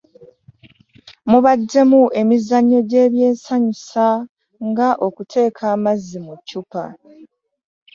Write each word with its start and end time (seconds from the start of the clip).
Mubaddemu 1.29 2.01
emizannyo 2.21 2.79
gy'ebyensanyusa 2.89 4.07
nga 4.67 4.89
okuteeka 5.07 5.63
amazzi 5.75 6.17
mu 6.25 6.33
ccupa 6.45 6.83